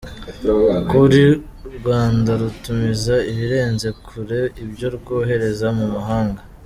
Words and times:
Ko 0.89 0.97
u 1.67 1.75
Rwanda 1.77 2.31
rutumiza 2.41 3.15
ibirenze 3.31 3.87
kure 4.05 4.39
ibyo 4.63 4.87
rwohereza 4.95 5.67
mu 5.79 5.85
mahanga. 5.95 6.41